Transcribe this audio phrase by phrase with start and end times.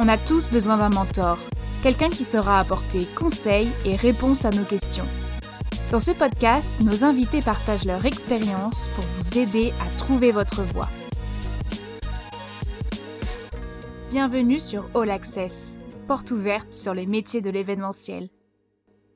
[0.00, 1.38] On a tous besoin d'un mentor,
[1.82, 5.06] quelqu'un qui saura apporter conseils et réponses à nos questions.
[5.90, 10.88] Dans ce podcast, nos invités partagent leur expérience pour vous aider à trouver votre voie.
[14.12, 15.76] Bienvenue sur All Access,
[16.06, 18.28] porte ouverte sur les métiers de l'événementiel.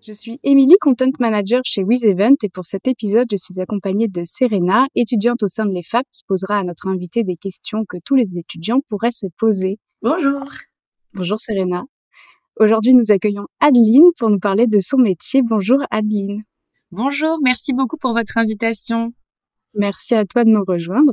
[0.04, 4.24] Je suis Émilie, Content Manager chez WizEvent et pour cet épisode, je suis accompagnée de
[4.24, 8.16] Serena, étudiante au sein de l'EFAP qui posera à notre invité des questions que tous
[8.16, 9.78] les étudiants pourraient se poser.
[10.02, 10.42] Bonjour.
[11.14, 11.84] Bonjour Serena.
[12.58, 15.42] Aujourd'hui, nous accueillons Adeline pour nous parler de son métier.
[15.42, 16.42] Bonjour Adeline.
[16.90, 19.12] Bonjour, merci beaucoup pour votre invitation.
[19.74, 21.12] Merci à toi de nous rejoindre.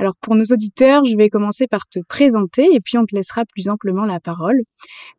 [0.00, 3.44] Alors pour nos auditeurs, je vais commencer par te présenter et puis on te laissera
[3.44, 4.62] plus amplement la parole.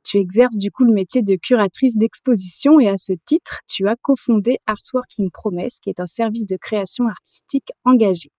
[0.04, 3.96] Tu exerces du coup le métier de curatrice d'exposition et à ce titre, tu as
[3.96, 8.30] cofondé Artworking Promesse, qui est un service de création artistique engagé.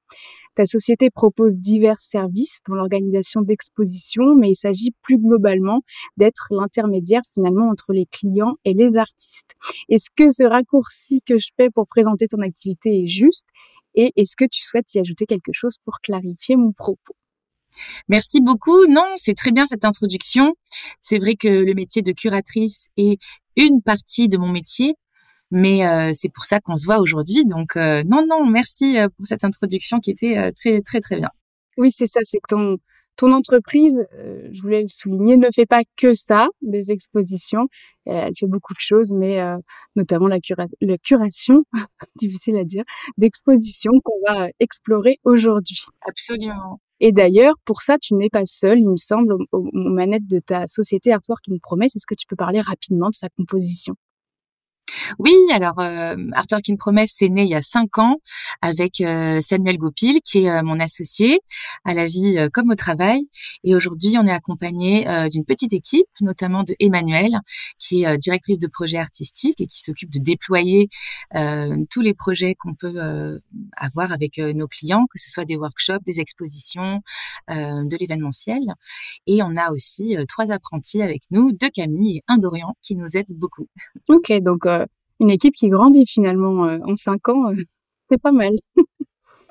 [0.55, 5.81] Ta société propose divers services dans l'organisation d'expositions, mais il s'agit plus globalement
[6.17, 9.53] d'être l'intermédiaire finalement entre les clients et les artistes.
[9.89, 13.47] Est-ce que ce raccourci que je fais pour présenter ton activité est juste?
[13.95, 17.15] Et est-ce que tu souhaites y ajouter quelque chose pour clarifier mon propos?
[18.09, 18.87] Merci beaucoup.
[18.87, 20.55] Non, c'est très bien cette introduction.
[21.01, 23.19] C'est vrai que le métier de curatrice est
[23.57, 24.95] une partie de mon métier,
[25.53, 27.45] mais euh, c'est pour ça qu'on se voit aujourd'hui.
[27.45, 31.31] Donc euh, non, non, merci euh, pour cette introduction qui était très, très, très bien.
[31.77, 32.21] Oui, c'est ça.
[32.25, 32.79] C'est ton
[33.17, 37.69] ton entreprise, euh, je voulais le souligner, ne fait pas que ça, des expositions.
[38.09, 39.57] Euh, elle fait beaucoup de choses, mais euh,
[39.97, 40.39] notamment la,
[40.81, 41.65] la curation,
[42.17, 42.85] difficile à dire,
[43.19, 45.79] d'expositions qu'on va explorer aujourd'hui.
[46.09, 46.81] Absolument.
[47.01, 50.67] Et d'ailleurs, pour ça, tu n'es pas seule, il me semble, aux, manettes de ta
[50.67, 51.97] société Artwork une promesse.
[51.97, 53.95] Est-ce que tu peux parler rapidement de sa composition?
[55.19, 58.17] Oui, alors euh, Arthur King Promesse c'est né il y a cinq ans
[58.61, 61.41] avec euh, Samuel Gopil qui est euh, mon associé
[61.85, 63.29] à la vie euh, comme au travail
[63.65, 67.41] et aujourd'hui on est accompagné d'une petite équipe notamment de Emmanuel
[67.79, 70.89] qui est directrice de projet artistique et qui s'occupe de déployer
[71.91, 73.41] tous les projets qu'on peut
[73.77, 77.01] avoir avec nos clients que ce soit des workshops, des expositions,
[77.49, 78.61] de l'événementiel
[79.27, 83.17] et on a aussi trois apprentis avec nous, deux Camille et un Dorian qui nous
[83.17, 83.69] aident beaucoup.
[84.09, 84.67] Ok, donc
[85.23, 87.51] une équipe qui grandit finalement euh, en cinq ans.
[87.51, 87.55] Euh,
[88.11, 88.53] c'est pas mal.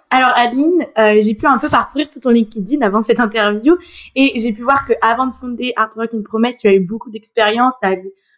[0.10, 3.78] Alors Adeline, euh, j'ai pu un peu parcourir tout ton LinkedIn avant cette interview
[4.16, 7.10] et j'ai pu voir que avant de fonder Artwork in Promise, tu as eu beaucoup
[7.10, 7.76] d'expérience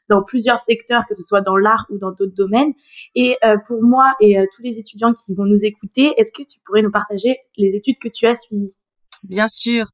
[0.07, 2.73] dans plusieurs secteurs, que ce soit dans l'art ou dans d'autres domaines.
[3.16, 6.83] Et pour moi et tous les étudiants qui vont nous écouter, est-ce que tu pourrais
[6.83, 8.75] nous partager les études que tu as suivies?
[9.23, 9.85] Bien sûr.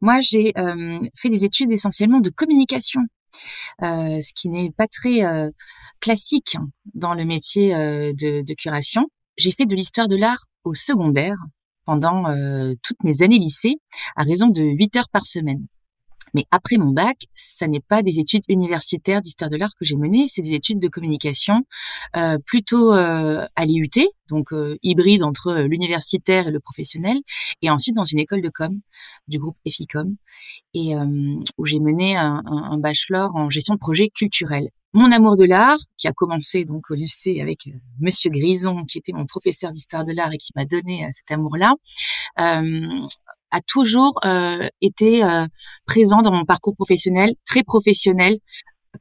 [0.00, 0.54] Moi, j'ai
[1.14, 3.02] fait des études essentiellement de communication.
[3.82, 5.50] Euh, ce qui n'est pas très euh,
[6.00, 6.56] classique
[6.94, 9.02] dans le métier euh, de, de, curation.
[9.36, 11.36] J'ai fait de l'histoire de l'art au secondaire
[11.84, 12.24] pendant
[12.82, 13.76] toutes mes années lycée,
[14.16, 15.68] à raison de 8 heures par semaine.
[16.36, 19.96] Mais après mon bac, ça n'est pas des études universitaires d'histoire de l'art que j'ai
[19.96, 21.62] menées, c'est des études de communication
[22.14, 27.16] euh, plutôt euh, à l'IUT, donc euh, hybride entre l'universitaire et le professionnel,
[27.62, 28.78] et ensuite dans une école de com
[29.28, 30.14] du groupe EFICOM,
[30.74, 30.92] et
[31.56, 34.68] où j'ai mené un, un, bachelor en gestion de projets culturels.
[34.92, 39.12] Mon amour de l'art, qui a commencé donc au lycée avec Monsieur Grison, qui était
[39.12, 41.74] mon professeur d'histoire de l'art et qui m'a donné cet amour-là,
[43.50, 45.46] a toujours euh, été euh,
[45.86, 48.38] présent dans mon parcours professionnel, très professionnel,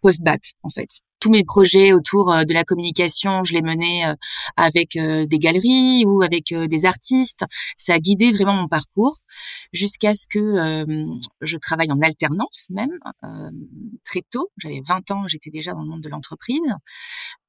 [0.02, 0.90] post-bac en fait.
[1.20, 4.04] Tous mes projets autour euh, de la communication, je les menais
[4.58, 7.46] avec des galeries ou avec des artistes.
[7.78, 9.18] Ça a guidé vraiment mon parcours
[9.74, 10.86] jusqu'à ce que
[11.42, 13.00] je travaille en alternance même
[14.04, 14.50] très tôt.
[14.58, 16.74] J'avais 20 ans, j'étais déjà dans le monde de l'entreprise.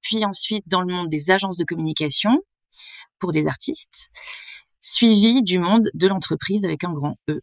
[0.01, 2.41] Puis ensuite dans le monde des agences de communication
[3.19, 4.11] pour des artistes
[4.87, 7.41] suivi du monde de l'entreprise avec un grand E.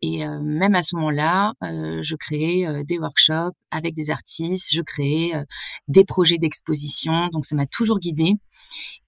[0.00, 4.68] Et euh, même à ce moment-là, euh, je créais euh, des workshops avec des artistes,
[4.72, 5.32] je créais
[5.88, 8.34] des projets d'exposition, donc ça m'a toujours guidée.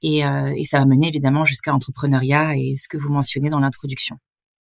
[0.03, 4.17] Et, et ça m'a mené évidemment jusqu'à l'entrepreneuriat et ce que vous mentionnez dans l'introduction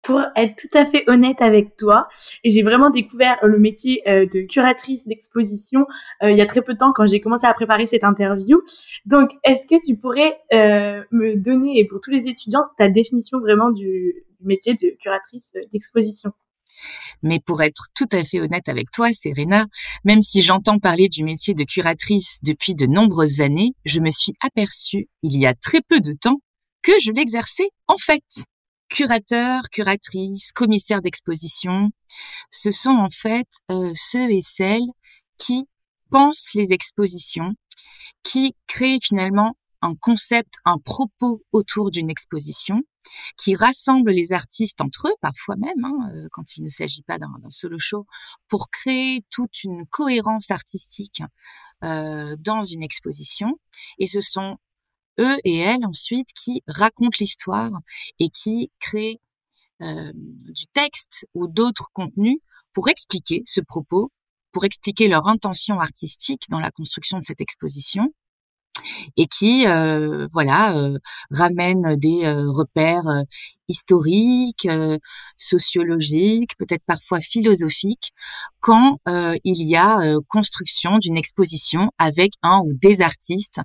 [0.08, 2.08] pour être tout à fait honnête avec toi.
[2.46, 5.86] Et j'ai vraiment découvert le métier euh, de curatrice d'exposition
[6.24, 8.62] euh, il y a très peu de temps quand j'ai commencé à préparer cette interview.
[9.06, 13.70] Donc, est-ce que tu pourrais euh, me donner, pour tous les étudiants, ta définition vraiment
[13.70, 16.32] du, métier de curatrice d'exposition?
[17.22, 19.66] Mais pour être tout à fait honnête avec toi, Serena,
[20.06, 24.36] même si j'entends parler du métier de curatrice depuis de nombreuses années, je me suis
[24.40, 26.38] aperçue, il y a très peu de temps,
[26.82, 28.24] que je l'exerçais en fait
[28.90, 31.90] curateurs, curatrices, commissaires d'exposition,
[32.52, 34.88] ce sont en fait euh, ceux et celles
[35.38, 35.68] qui
[36.10, 37.54] pensent les expositions,
[38.24, 42.82] qui créent finalement un concept, un propos autour d'une exposition,
[43.38, 47.18] qui rassemble les artistes entre eux, parfois même, hein, euh, quand il ne s'agit pas
[47.18, 48.06] d'un solo show,
[48.48, 51.22] pour créer toute une cohérence artistique
[51.84, 53.60] euh, dans une exposition.
[54.00, 54.58] Et ce sont
[55.20, 57.72] eux et elles ensuite qui racontent l'histoire
[58.20, 59.20] et qui créent
[59.82, 62.40] euh, du texte ou d'autres contenus
[62.74, 64.12] pour expliquer ce propos,
[64.52, 68.14] pour expliquer leur intention artistique dans la construction de cette exposition
[69.16, 70.98] et qui euh, voilà euh,
[71.32, 73.24] ramène des euh, repères euh,
[73.70, 74.66] historiques,
[75.36, 78.14] sociologiques, peut-être parfois philosophiques,
[78.62, 83.60] quand il y a construction d'une exposition avec un ou des artistes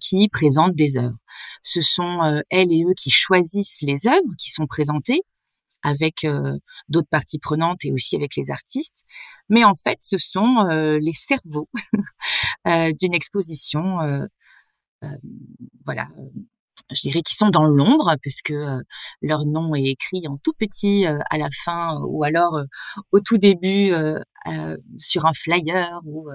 [0.00, 1.14] qui présentent des œuvres.
[1.62, 5.22] Ce sont elles et eux qui choisissent les œuvres qui sont présentées
[5.82, 6.26] avec
[6.88, 9.04] d'autres parties prenantes et aussi avec les artistes.
[9.48, 10.66] Mais en fait, ce sont
[11.00, 11.68] les cerveaux
[12.66, 14.26] d'une exposition
[15.02, 15.08] euh,
[15.84, 16.28] voilà, euh,
[16.90, 18.80] je dirais qu'ils sont dans l'ombre parce que euh,
[19.22, 22.60] leur nom est écrit en tout petit à la fin ou alors
[23.12, 23.92] au tout début
[24.98, 26.28] sur un flyer ou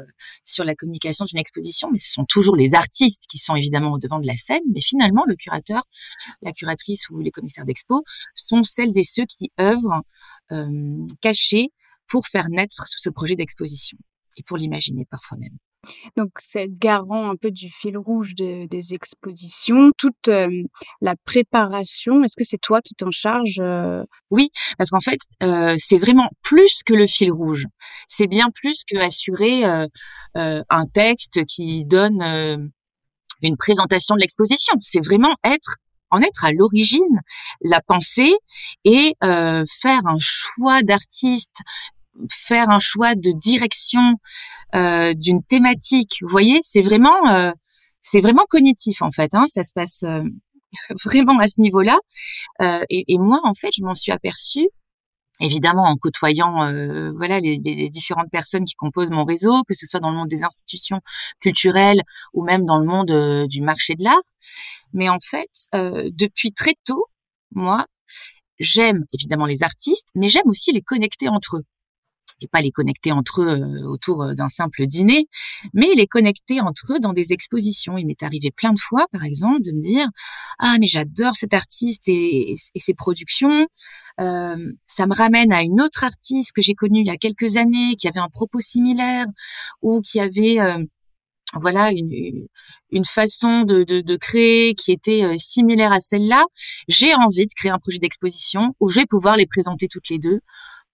[0.45, 3.99] sur la communication d'une exposition, mais ce sont toujours les artistes qui sont évidemment au
[3.99, 5.83] devant de la scène, mais finalement le curateur,
[6.41, 8.03] la curatrice ou les commissaires d'expo
[8.35, 10.01] sont celles et ceux qui œuvrent
[11.21, 11.71] cachés
[12.07, 13.97] pour faire naître ce projet d'exposition
[14.37, 15.57] et pour l'imaginer parfois même.
[16.17, 19.91] Donc, c'est garant un peu du fil rouge des expositions.
[19.97, 23.61] Toute la préparation, est-ce que c'est toi qui t'en charges
[24.31, 25.19] Oui, parce qu'en fait,
[25.77, 27.65] c'est vraiment plus que le fil rouge.
[28.07, 29.63] C'est bien plus que assurer
[30.35, 32.71] un texte qui donne
[33.41, 34.75] une présentation de l'exposition.
[34.81, 35.75] C'est vraiment être
[36.11, 37.21] en être à l'origine,
[37.61, 38.33] la pensée
[38.83, 41.57] et faire un choix d'artiste,
[42.31, 44.15] faire un choix de direction
[44.75, 46.17] euh, d'une thématique.
[46.21, 47.51] Vous voyez, c'est vraiment euh,
[48.01, 49.33] c'est vraiment cognitif en fait.
[49.33, 50.23] Hein, ça se passe euh,
[51.05, 51.97] vraiment à ce niveau-là.
[52.61, 54.67] Euh, et, et, moi, en fait, je m'en suis aperçue.
[55.41, 56.71] Évidemment, en côtoyant
[57.17, 60.29] voilà les, les, différentes personnes qui composent mon réseau, que ce soit dans le monde
[60.29, 61.01] des institutions
[61.41, 64.21] culturelles ou même dans le monde du marché de l'art.
[64.93, 67.07] Mais en fait, depuis très tôt,
[67.53, 67.85] moi,
[68.59, 71.65] j'aime évidemment les artistes, mais j'aime aussi les connecter entre eux
[72.41, 75.27] et pas les connecter entre eux euh, autour euh, d'un simple dîner,
[75.73, 77.97] mais les connecter entre eux dans des expositions.
[77.97, 80.07] Il m'est arrivé plein de fois, par exemple, de me dire
[80.59, 83.67] ah mais j'adore cet artiste et, ses productions.
[84.19, 87.57] Euh, ça me ramène à une autre artiste que j'ai connue il y a quelques
[87.57, 89.25] années, qui avait un propos similaire
[89.81, 90.57] ou qui avait
[91.53, 92.47] voilà une,
[92.91, 96.43] une façon de, de, de, créer qui était similaire à celle-là,
[96.87, 100.19] j'ai envie de créer un projet d'exposition où je vais pouvoir les présenter toutes les
[100.19, 100.39] deux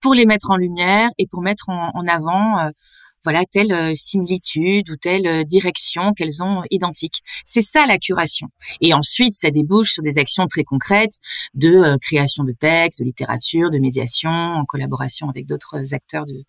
[0.02, 2.70] pour les mettre en lumière et pour mettre en, avant euh,
[3.24, 7.22] voilà telle euh, similitude ou telle euh, direction qu'elles ont identique.
[7.46, 8.48] C'est ça la curation.
[8.82, 11.20] Et ensuite, ça débouche sur des actions très concrètes
[11.54, 16.44] de création de textes, de littérature, de médiation, en collaboration avec d'autres acteurs de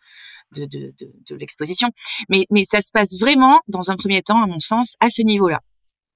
[0.52, 1.88] de, de, de, de l'exposition.
[2.28, 5.22] Mais, mais ça se passe vraiment, dans un premier temps, à mon sens, à ce
[5.22, 5.60] niveau-là.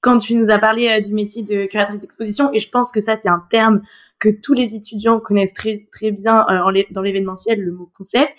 [0.02, 3.16] Quand tu nous as parlé du métier de curatrice d'exposition, et je pense que ça,
[3.16, 3.80] c'est un terme
[4.18, 8.32] que tous les étudiants connaissent très très bien euh, dans l'événementiel le mot concept.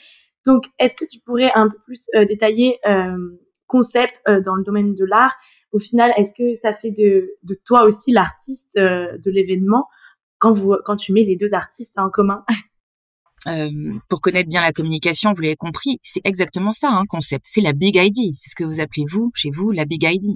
[0.45, 3.18] Donc, est-ce que tu pourrais un peu plus euh, détailler euh,
[3.68, 5.35] concept dans le domaine de l'art?
[5.74, 9.88] Au final, est-ce que ça fait de, de toi aussi l'artiste de l'événement?
[10.39, 12.45] Quand vous quand tu mets les deux artistes en commun?
[13.47, 17.45] Euh, pour connaître bien la communication, vous l'avez compris, c'est exactement ça un concept.
[17.47, 18.31] C'est la big idea.
[18.33, 20.33] C'est ce que vous appelez vous chez vous la big idea.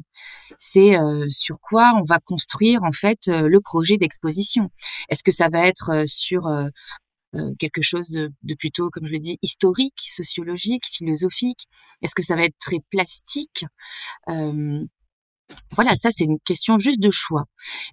[0.60, 4.70] C'est euh, sur quoi on va construire en fait euh, le projet d'exposition.
[5.10, 6.50] Est-ce que ça va être sur
[7.60, 11.66] quelque chose de, de, plutôt, comme je le dis, historique, sociologique, philosophique?
[12.02, 13.66] Est-ce que ça va être très plastique?
[14.28, 17.46] Voilà, ça c'est une question juste de choix.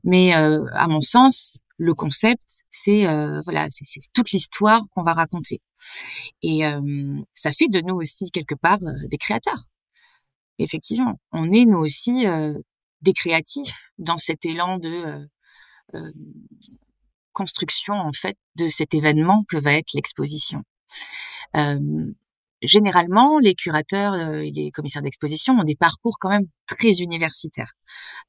[0.05, 5.63] Mais à mon sens, le concept, c'est euh, voilà, c'est toute l'histoire qu'on va raconter.
[6.43, 9.65] Et euh, ça fait de nous aussi quelque part euh, des créateurs.
[10.59, 12.27] Effectivement, on est nous aussi
[13.01, 15.29] des créatifs dans cet élan de
[17.33, 20.65] construction en fait de cet événement que va être l'exposition.
[22.61, 27.75] généralement, les curateurs et les commissaires d'exposition ont des parcours quand même très universitaires.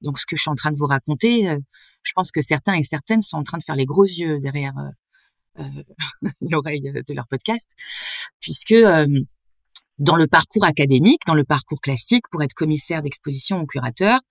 [0.01, 1.57] Donc, ce que je suis en train de vous raconter,
[2.03, 4.73] je pense que certains et certaines sont en train de faire les gros yeux derrière
[4.77, 5.83] euh, euh
[6.41, 7.69] l'oreille de leur podcast,
[8.39, 9.07] puisque euh,
[9.99, 14.21] dans le parcours académique, dans le parcours classique, pour être commissaire d'exposition ou curateur,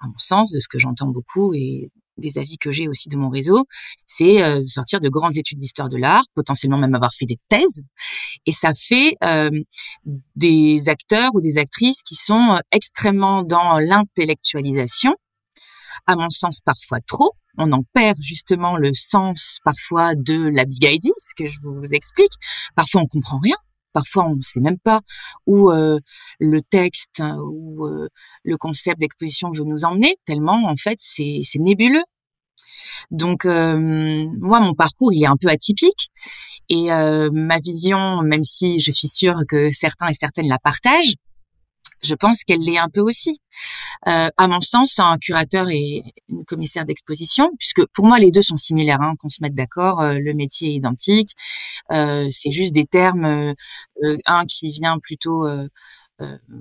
[0.00, 3.16] à mon sens, de ce que j'entends beaucoup et des avis que j'ai aussi de
[3.16, 3.66] mon réseau,
[4.06, 7.82] c'est euh, sortir de grandes études d'histoire de l'art, potentiellement même avoir fait des thèses,
[8.46, 9.50] et ça fait euh,
[10.36, 15.14] des acteurs ou des actrices qui sont extrêmement dans l'intellectualisation,
[16.06, 17.32] à mon sens parfois trop.
[17.58, 21.84] On en perd justement le sens parfois de la big idea, ce que je vous
[21.92, 22.32] explique.
[22.74, 23.56] Parfois on comprend rien.
[23.92, 25.00] Parfois, on ne sait même pas
[25.46, 25.98] où euh,
[26.38, 28.08] le texte ou euh,
[28.44, 32.04] le concept d'exposition veut nous emmener, tellement en fait c'est nébuleux.
[33.10, 33.76] Donc euh,
[34.40, 36.10] moi, mon parcours il est un peu atypique
[36.68, 36.86] et
[37.32, 41.14] ma vision, même si je suis sûre que certains et certaines la partagent,
[42.02, 43.40] je pense qu'elle l'est un peu aussi.
[44.06, 48.42] Euh, à mon sens, un curateur et une commissaire d'exposition, puisque pour moi les deux
[48.42, 51.32] sont similaires, hein, qu'on se mette d'accord, euh, le métier est identique,
[51.92, 53.24] euh, c'est juste des termes,
[54.04, 55.46] euh, un qui vient plutôt,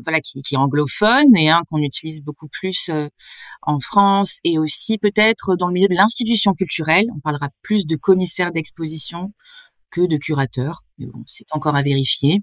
[0.06, 2.90] voilà, qui, qui, est anglophone et un qu'on utilise beaucoup plus
[3.62, 7.08] en France et aussi peut-être dans le milieu de l'institution culturelle.
[7.16, 9.34] On parlera plus de commissaire d'exposition
[9.92, 10.84] que de curateur.
[10.98, 12.42] Mais bon, c'est encore à vérifier.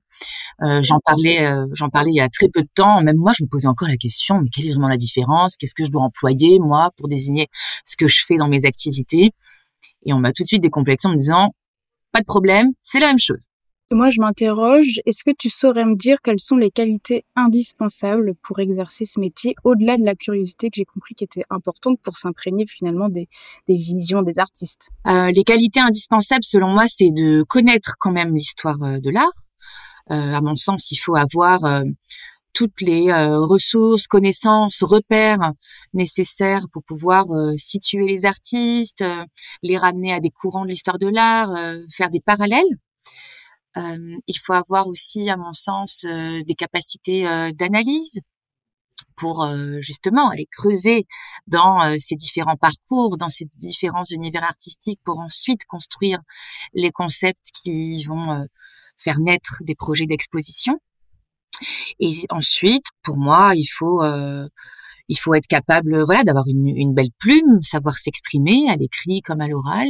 [0.63, 3.03] Euh, j'en parlais, euh, j'en parlais il y a très peu de temps.
[3.03, 5.57] Même moi, je me posais encore la question mais quelle est vraiment la différence?
[5.57, 7.49] Qu'est-ce que je dois employer moi pour désigner
[7.85, 9.33] ce que je fais dans mes activités?
[10.05, 11.53] Et on m'a tout de suite décomplexé en me disant
[12.13, 13.49] pas de problème, c'est la même chose.
[13.93, 18.59] Moi, je m'interroge, est-ce que tu saurais me dire quelles sont les qualités indispensables pour
[18.59, 22.67] exercer ce métier, au-delà de la curiosité que j'ai compris qui était importante pour s'imprégner
[22.67, 23.29] finalement des,
[23.69, 24.89] visions des artistes?
[25.07, 29.31] Euh, Les qualités indispensables, selon moi, c'est de connaître quand même l'histoire euh, de l'art.
[30.11, 31.61] Euh, à mon sens, il faut avoir
[32.53, 35.53] toutes les ressources, connaissances, repères
[35.95, 37.27] nécessaires pour pouvoir
[37.57, 39.05] situer les artistes,
[39.63, 41.53] les ramener à des courants de l'histoire de l'art,
[41.91, 42.86] faire des parallèles euh,
[43.77, 48.21] il faut avoir aussi, à mon sens, euh, des capacités euh, d'analyse
[49.17, 49.47] pour
[49.81, 51.07] justement aller creuser
[51.47, 56.21] dans ces différents parcours, dans ces différents univers artistiques, pour ensuite construire
[56.73, 58.47] les concepts qui vont
[58.97, 60.81] faire naître des projets d'exposition.
[62.01, 64.03] Et ensuite, pour moi, il faut
[65.09, 69.49] il faut être capable, voilà, d'avoir une, belle plume, savoir s'exprimer à l'écrit comme à
[69.49, 69.89] l'oral,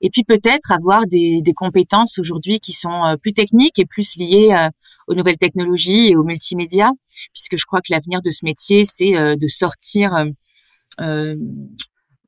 [0.00, 4.16] et puis peut-être avoir des, des compétences aujourd'hui qui sont euh, plus techniques et plus
[4.16, 4.68] liées euh,
[5.08, 6.92] aux nouvelles technologies et aux multimédia,
[7.32, 10.26] puisque je crois que l'avenir de ce métier, c'est euh, de sortir,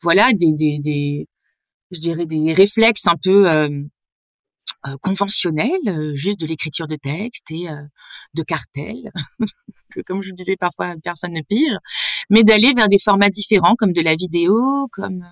[0.02, 1.28] voilà, des, des, des,
[1.90, 3.47] je dirais des réflexes un peu
[4.87, 7.75] euh, conventionnel, euh, juste de l'écriture de texte et euh,
[8.35, 9.11] de cartels,
[9.90, 11.75] que comme je vous disais parfois personne ne pige,
[12.30, 15.25] mais d'aller vers des formats différents comme de la vidéo, comme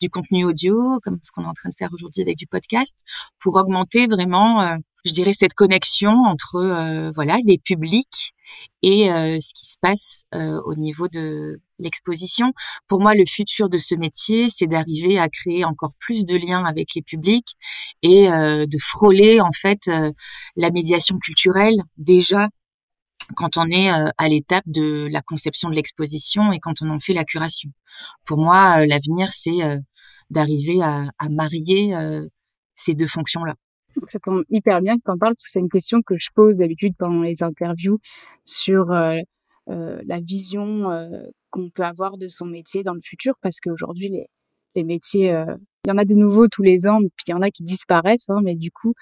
[0.00, 2.94] du contenu audio, comme ce qu'on est en train de faire aujourd'hui avec du podcast,
[3.40, 8.34] pour augmenter vraiment je dirais cette connexion entre voilà les publics
[8.82, 12.52] et euh, ce qui se passe euh, au niveau de l'exposition.
[12.88, 16.64] Pour moi, le futur de ce métier, c'est d'arriver à créer encore plus de liens
[16.64, 17.56] avec les publics
[18.02, 19.90] et de frôler en fait
[20.56, 22.48] la médiation culturelle déjà
[23.34, 27.14] quand on est à l'étape de la conception de l'exposition et quand on en fait
[27.14, 27.70] la curation.
[28.24, 29.58] Pour moi, l'avenir, c'est
[30.30, 31.96] d'arriver à, à marier
[32.76, 33.54] ces deux fonctions-là
[34.08, 36.28] ça tombe hyper bien que tu en parles parce que c'est une question que je
[36.34, 37.98] pose d'habitude pendant les interviews
[38.44, 39.18] sur euh,
[39.70, 41.08] euh, la vision euh,
[41.50, 44.26] qu'on peut avoir de son métier dans le futur parce qu'aujourd'hui les,
[44.74, 45.28] les métiers,
[45.84, 47.62] il y en a des nouveaux tous les ans, puis il y en a qui
[47.62, 48.94] disparaissent, hein, mais du coup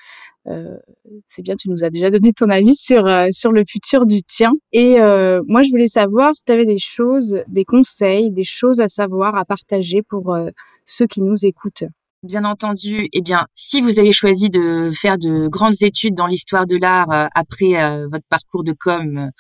[1.27, 4.53] c'est bien, tu nous as déjà donné ton avis sur sur le futur du tien.
[4.73, 4.99] Et
[5.47, 9.37] moi je voulais savoir si tu avais des choses, des conseils, des choses à savoir,
[9.37, 10.37] à partager pour
[10.87, 11.85] ceux qui nous écoutent
[12.23, 16.67] bien entendu, eh bien, si vous avez choisi de faire de grandes études dans l'histoire
[16.67, 19.31] de l'art euh, après euh, votre parcours de com,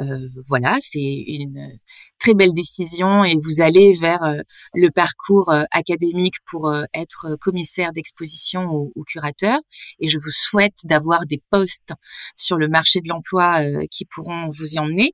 [0.00, 1.78] euh, voilà, c'est une
[2.18, 4.34] très belle décision et vous allez vers
[4.74, 9.60] le parcours académique pour être commissaire d'exposition ou, ou, curateur.
[10.00, 11.92] Et je vous souhaite d'avoir des postes
[12.36, 13.60] sur le marché de l'emploi
[13.90, 15.12] qui pourront vous y emmener.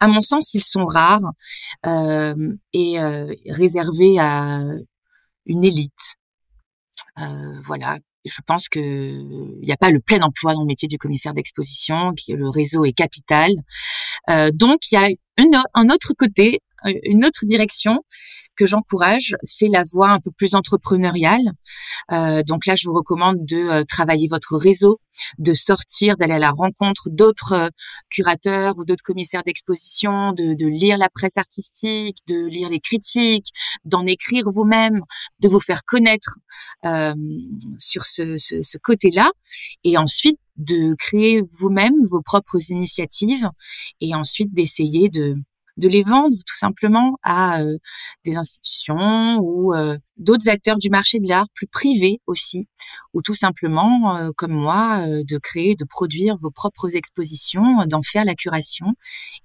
[0.00, 1.30] À mon sens, ils sont rares
[2.72, 2.98] et
[3.46, 4.62] réservés à
[5.46, 6.16] une élite.
[7.18, 10.88] Euh, voilà, je pense que il n'y a pas le plein emploi dans le métier
[10.88, 13.50] du commissaire d'exposition, que le réseau est capital.
[14.30, 15.08] Euh, donc il y a
[15.38, 18.02] une, un autre côté, une autre direction
[18.56, 21.52] que j'encourage, c'est la voie un peu plus entrepreneuriale.
[22.12, 25.00] Euh, donc là, je vous recommande de euh, travailler votre réseau,
[25.38, 27.68] de sortir, d'aller à la rencontre d'autres euh,
[28.10, 33.48] curateurs ou d'autres commissaires d'exposition, de, de, lire la presse artistique, de lire les critiques,
[33.84, 35.00] d'en écrire vous-même,
[35.40, 36.36] de vous faire connaître
[36.84, 37.14] euh,
[37.78, 39.30] sur ce, ce, ce côté-là,
[39.84, 43.48] et ensuite de créer vous-même vos propres initiatives,
[44.00, 45.36] et ensuite d'essayer de
[45.76, 47.78] de les vendre tout simplement à euh,
[48.24, 52.68] des institutions ou euh, d'autres acteurs du marché de l'art plus privés aussi,
[53.14, 58.24] ou tout simplement, euh, comme moi, de créer, de produire vos propres expositions, d'en faire
[58.24, 58.86] la curation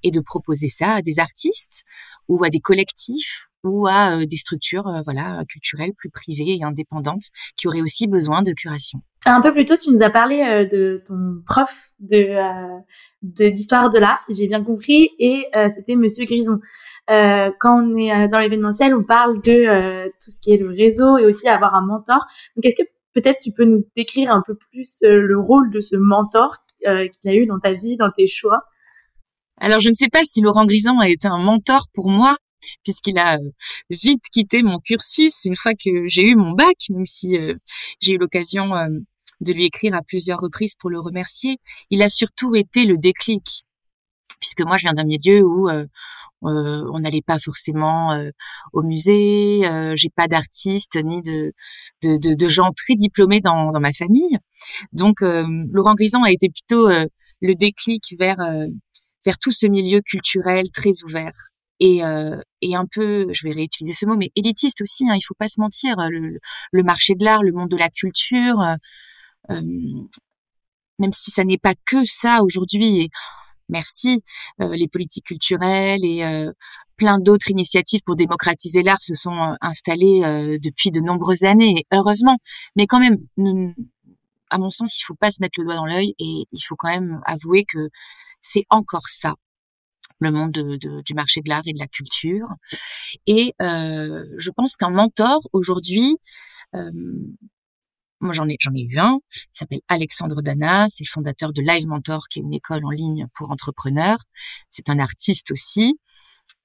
[0.03, 1.84] et de proposer ça à des artistes
[2.27, 7.67] ou à des collectifs ou à des structures voilà culturelles plus privées et indépendantes qui
[7.67, 9.00] auraient aussi besoin de curation.
[9.25, 12.27] Un peu plus tôt, tu nous as parlé de ton prof de
[13.21, 16.59] d'histoire de, l'art, si j'ai bien compris, et c'était Monsieur Grison.
[17.07, 21.25] quand on est dans l'événementiel, on parle de tout ce qui est le réseau et
[21.25, 22.25] aussi avoir un mentor.
[22.55, 25.95] Donc, est-ce que peut-être tu peux nous décrire un peu plus le rôle de ce
[25.95, 28.63] mentor qu'il a eu dans ta vie, dans tes choix?
[29.59, 32.38] Alors, je ne sais pas si Laurent Grison a été un mentor pour moi,
[32.84, 33.52] puisqu'il a euh,
[33.90, 37.56] vite quitté mon cursus une fois que j'ai eu mon bac, même si euh,
[38.00, 38.88] j'ai eu l'occasion euh,
[39.42, 41.58] de lui écrire à plusieurs reprises pour le remercier.
[41.90, 43.66] Il a surtout été le déclic,
[44.40, 45.70] puisque moi, je viens d'un milieu où
[46.42, 48.20] on n'allait pas forcément
[48.74, 49.62] au musée,
[49.96, 54.40] j'ai pas d'artistes ni de, gens très diplômés dans, ma famille.
[54.92, 61.52] Donc, Laurent Grison a été plutôt le déclic vers tout ce milieu culturel très ouvert
[61.79, 65.07] et, euh, et un peu, je vais réutiliser ce mot, mais élitiste aussi.
[65.10, 65.96] Hein, il faut pas se mentir.
[66.10, 66.39] Le,
[66.72, 68.75] le marché de l'art, le monde de la culture, euh,
[69.51, 69.62] euh
[71.00, 73.10] même si ça n'est pas que ça aujourd'hui.
[73.69, 74.24] Merci,
[74.62, 76.51] euh, les politiques culturelles et euh,
[76.98, 82.38] plein d'autres initiatives pour démocratiser l'art se sont installées depuis de nombreuses années, et heureusement.
[82.75, 83.19] Mais quand même,
[84.50, 86.75] à mon sens, il faut pas se mettre le doigt dans l'œil et il faut
[86.75, 87.89] quand même avouer que
[88.41, 89.36] c'est encore ça
[90.19, 92.47] le monde du marché de l'art et de la culture.
[93.25, 96.17] Et euh, je pense qu'un mentor aujourd'hui,
[96.75, 96.91] euh,
[98.19, 101.62] moi j'en ai j'en ai eu un, il s'appelle Alexandre Dana, c'est le fondateur de
[101.62, 104.19] Live Mentor, qui est une école en ligne pour entrepreneurs.
[104.69, 106.00] C'est un artiste aussi.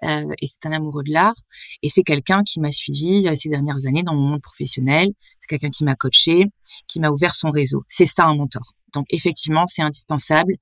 [0.04, 1.34] Euh, et c'est un amoureux de l'art
[1.80, 5.10] et c'est quelqu'un qui m'a suivi ces dernières années dans mon monde professionnel.
[5.40, 6.46] C'est quelqu'un qui m'a coaché,
[6.88, 7.84] qui m'a ouvert son réseau.
[7.88, 8.74] C'est ça un mentor.
[8.92, 10.54] Donc effectivement, c'est indispensable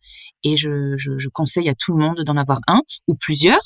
[0.42, 3.60] et je, conseille à tout le monde d'en avoir un ou plusieurs.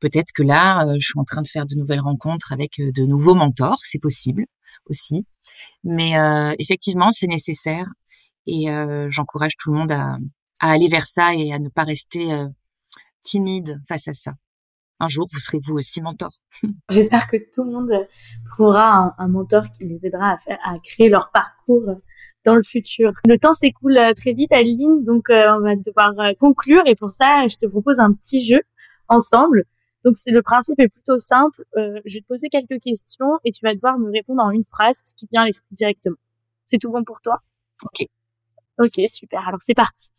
[0.00, 2.90] Peut-être que là, euh, je suis en train de faire de nouvelles rencontres avec euh,
[2.92, 4.44] de nouveaux mentors, c'est possible
[4.86, 5.26] aussi.
[5.82, 7.86] Mais euh, effectivement, c'est nécessaire
[8.46, 8.66] et
[9.08, 10.18] j'encourage tout le monde à,
[10.58, 12.28] aller vers ça et à ne pas rester
[13.22, 14.34] timide face à ça.
[15.00, 16.28] Un jour, vous serez vous aussi mentor.
[16.90, 17.90] J'espère que tout le monde
[18.44, 21.96] trouvera un, mentor qui les aidera à créer leur parcours
[22.44, 23.12] dans le futur.
[23.26, 26.94] Le temps s'écoule euh, très vite, Aline, donc euh, on va devoir euh, conclure et
[26.94, 28.60] pour ça, je te propose un petit jeu
[29.08, 29.64] ensemble.
[30.04, 31.64] Donc c'est le principe est plutôt simple.
[31.76, 35.00] je vais te poser quelques questions et tu vas devoir me répondre en une phrase,
[35.02, 36.16] ce qui vient à l'esprit directement.
[36.66, 37.40] C'est tout bon pour toi?
[37.82, 38.06] Ok.
[38.78, 39.48] Ok, super.
[39.48, 40.10] Alors c'est parti.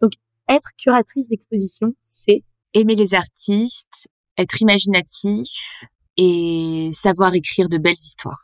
[0.00, 0.12] Donc
[0.48, 5.84] être curatrice d'exposition, c'est aimer les artistes, être imaginatif
[6.16, 8.42] et savoir écrire de belles histoires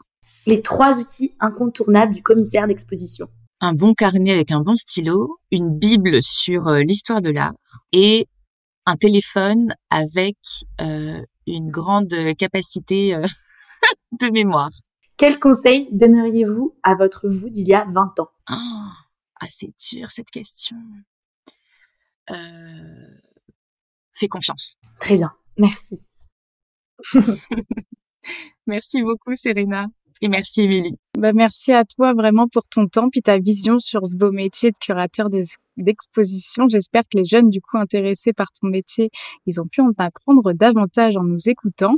[0.49, 3.29] les trois outils incontournables du commissaire d'exposition.
[3.61, 7.55] Un bon carnet avec un bon stylo, une bible sur euh, l'histoire de l'art
[7.93, 8.27] et
[8.87, 10.39] un téléphone avec
[10.81, 13.27] euh, une grande capacité euh,
[14.21, 14.71] de mémoire.
[15.19, 18.31] Quel conseil donneriez-vous à votre vous d'il y a 20 ans?
[18.47, 18.93] Ah,
[19.41, 20.77] ah, c'est dur cette question.
[24.15, 24.77] fais confiance.
[25.01, 26.09] Très bien, merci.
[28.67, 29.89] merci beaucoup, Serena.
[30.21, 30.97] Et merci, Émilie.
[31.17, 34.71] Bah, merci à toi vraiment pour ton temps puis ta vision sur ce beau métier
[34.71, 35.29] de curateur
[35.77, 36.67] d'exposition.
[36.69, 39.11] J'espère que les jeunes, du coup, intéressés par ton métier,
[39.47, 41.95] ils ont pu en apprendre davantage en nous écoutant.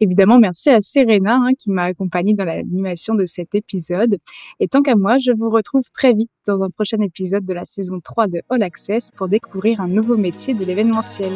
[0.00, 4.18] Évidemment, merci à Serena hein, qui m'a accompagnée dans l'animation de cet épisode.
[4.60, 7.64] Et tant qu'à moi, je vous retrouve très vite dans un prochain épisode de la
[7.64, 11.32] saison 3 de All Access pour découvrir un nouveau métier de l'événementiel.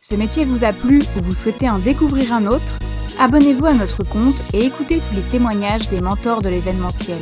[0.00, 2.78] Ce métier vous a plu ou vous souhaitez en découvrir un autre?
[3.18, 7.18] Abonnez-vous à notre compte et écoutez tous les témoignages des mentors de l'événementiel.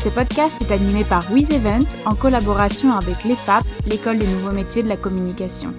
[0.00, 4.88] Ce podcast est animé par WizEvent en collaboration avec l'EFAP, l'école des nouveaux métiers de
[4.88, 5.72] la communication.